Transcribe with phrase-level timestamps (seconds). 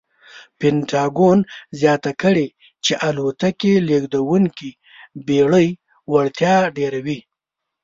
[0.59, 1.39] پنټاګون
[1.79, 2.47] زیاته کړې
[2.85, 4.69] چې الوتکې لېږدونکې
[5.27, 5.69] بېړۍ
[6.11, 7.19] وړتیا ډېروي.